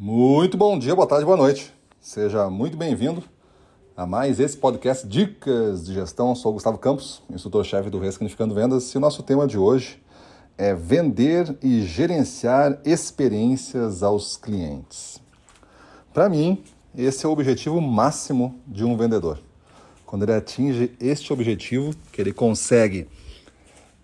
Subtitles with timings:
[0.00, 1.74] Muito bom dia, boa tarde, boa noite.
[2.00, 3.20] Seja muito bem-vindo
[3.96, 6.28] a mais esse podcast Dicas de Gestão.
[6.28, 10.00] Eu sou o Gustavo Campos, instrutor-chefe do Ressignificando Vendas, e o nosso tema de hoje
[10.56, 15.20] é vender e gerenciar experiências aos clientes.
[16.14, 16.62] Para mim,
[16.96, 19.40] esse é o objetivo máximo de um vendedor.
[20.06, 23.08] Quando ele atinge este objetivo, que ele consegue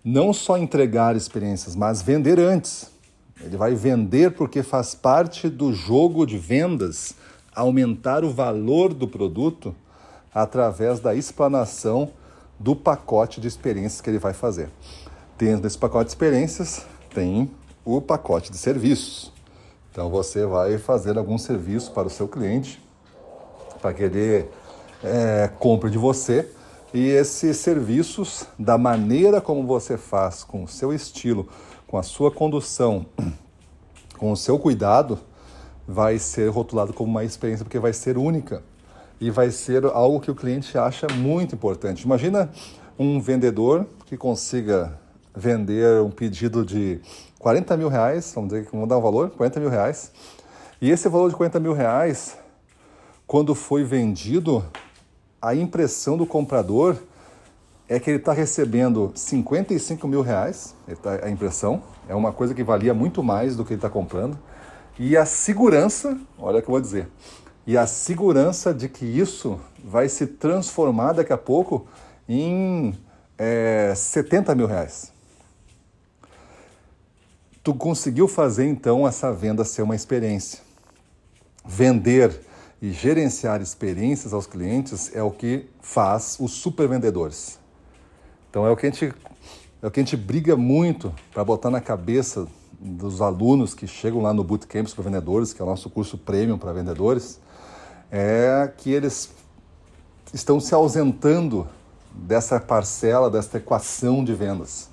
[0.04, 2.92] não só entregar experiências, mas vender antes
[3.44, 7.14] ele vai vender porque faz parte do jogo de vendas
[7.54, 9.74] aumentar o valor do produto
[10.34, 12.10] através da explanação
[12.58, 14.70] do pacote de experiências que ele vai fazer.
[15.38, 17.50] Dentro desse pacote de experiências tem
[17.84, 19.32] o pacote de serviços.
[19.92, 22.82] Então você vai fazer algum serviço para o seu cliente
[23.80, 24.48] para que ele
[25.02, 26.48] é, compre de você
[26.94, 31.48] e esses serviços, da maneira como você faz, com o seu estilo,
[31.86, 33.06] com a sua condução,
[34.18, 35.18] com o seu cuidado,
[35.86, 38.62] vai ser rotulado como uma experiência porque vai ser única
[39.20, 42.02] e vai ser algo que o cliente acha muito importante.
[42.02, 42.50] Imagina
[42.98, 44.98] um vendedor que consiga
[45.34, 47.00] vender um pedido de
[47.38, 50.12] 40 mil reais, vamos dizer que vamos dar um valor, 40 mil reais,
[50.80, 52.36] e esse valor de 40 mil reais,
[53.26, 54.64] quando foi vendido,
[55.40, 56.96] a impressão do comprador
[57.88, 62.62] é que ele está recebendo 55 mil reais, tá, a impressão, é uma coisa que
[62.62, 64.38] valia muito mais do que ele está comprando,
[64.98, 67.08] e a segurança, olha o que eu vou dizer,
[67.66, 71.86] e a segurança de que isso vai se transformar daqui a pouco
[72.28, 72.98] em
[73.38, 75.12] é, 70 mil reais.
[77.62, 80.60] Tu conseguiu fazer então essa venda ser uma experiência.
[81.66, 82.38] Vender
[82.80, 87.58] e gerenciar experiências aos clientes é o que faz os supervendedores.
[88.54, 89.12] Então é o que a gente,
[89.82, 92.46] é o que a gente briga muito para botar na cabeça
[92.78, 96.56] dos alunos que chegam lá no Bootcamp para Vendedores, que é o nosso curso premium
[96.56, 97.40] para vendedores,
[98.12, 99.32] é que eles
[100.32, 101.66] estão se ausentando
[102.14, 104.88] dessa parcela, dessa equação de vendas.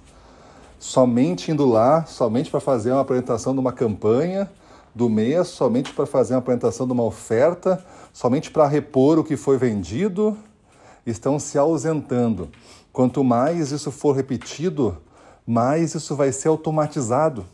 [0.80, 4.50] Somente indo lá, somente para fazer uma apresentação de uma campanha
[4.96, 9.38] do mês, somente para fazer uma apresentação de uma oferta, somente para repor o que
[9.38, 10.36] foi vendido,
[11.06, 12.50] estão se ausentando.
[12.92, 14.98] Quanto mais isso for repetido,
[15.46, 17.46] mais isso vai ser automatizado.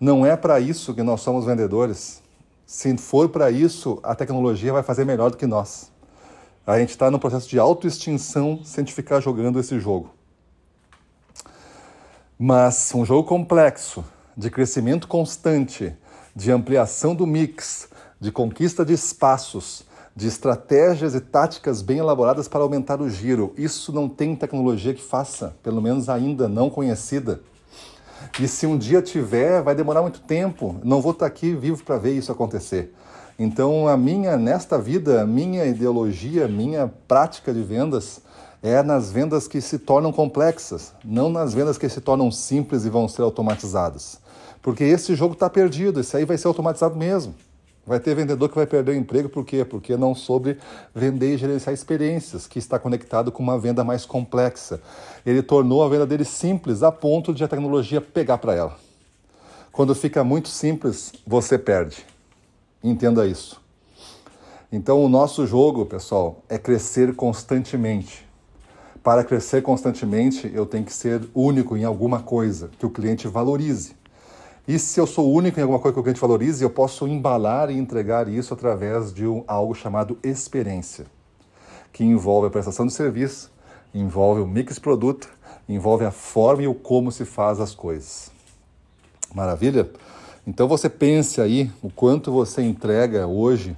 [0.00, 2.22] Não é para isso que nós somos vendedores.
[2.64, 5.90] Se for para isso, a tecnologia vai fazer melhor do que nós.
[6.66, 10.10] A gente está no processo de autoextinção sem gente ficar jogando esse jogo.
[12.38, 14.04] Mas um jogo complexo,
[14.36, 15.94] de crescimento constante,
[16.34, 17.88] de ampliação do mix,
[18.20, 19.84] de conquista de espaços,
[20.14, 23.52] de estratégias e táticas bem elaboradas para aumentar o giro.
[23.56, 27.40] Isso não tem tecnologia que faça, pelo menos ainda não conhecida.
[28.38, 30.76] E se um dia tiver, vai demorar muito tempo.
[30.84, 32.94] Não vou estar aqui vivo para ver isso acontecer.
[33.38, 38.20] Então, a minha nesta vida, minha ideologia, minha prática de vendas
[38.62, 42.90] é nas vendas que se tornam complexas, não nas vendas que se tornam simples e
[42.90, 44.20] vão ser automatizadas.
[44.60, 47.34] Porque esse jogo está perdido, esse aí vai ser automatizado mesmo.
[47.90, 49.64] Vai ter vendedor que vai perder o emprego, por quê?
[49.64, 50.56] Porque não soube
[50.94, 54.80] vender e gerenciar experiências, que está conectado com uma venda mais complexa.
[55.26, 58.78] Ele tornou a venda dele simples a ponto de a tecnologia pegar para ela.
[59.72, 62.06] Quando fica muito simples, você perde.
[62.80, 63.60] Entenda isso.
[64.70, 68.24] Então, o nosso jogo, pessoal, é crescer constantemente.
[69.02, 73.98] Para crescer constantemente, eu tenho que ser único em alguma coisa que o cliente valorize.
[74.68, 77.70] E se eu sou único em alguma coisa que o cliente valorize, eu posso embalar
[77.70, 81.06] e entregar isso através de um, algo chamado experiência,
[81.92, 83.50] que envolve a prestação de serviço,
[83.94, 85.28] envolve o mix produto,
[85.68, 88.30] envolve a forma e o como se faz as coisas.
[89.34, 89.90] Maravilha?
[90.46, 93.76] Então você pense aí o quanto você entrega hoje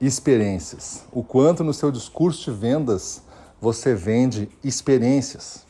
[0.00, 3.22] experiências, o quanto no seu discurso de vendas
[3.60, 5.66] você vende experiências.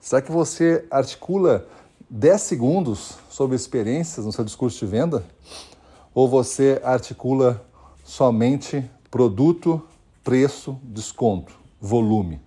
[0.00, 1.66] Será que você articula
[2.10, 5.24] 10 segundos sobre experiências no seu discurso de venda?
[6.14, 7.62] Ou você articula
[8.02, 9.82] somente produto,
[10.24, 12.40] preço, desconto, volume?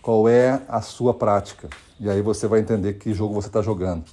[0.00, 1.68] Qual é a sua prática?
[1.98, 4.04] E aí você vai entender que jogo você está jogando.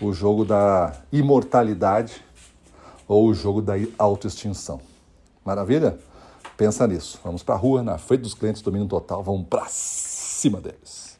[0.00, 2.24] O jogo da imortalidade
[3.08, 4.80] ou o jogo da autoextinção.
[5.44, 5.98] Maravilha?
[6.56, 7.20] Pensa nisso.
[7.24, 9.24] Vamos para a rua, na frente dos clientes, domínio total.
[9.24, 11.18] Vamos para cima deles.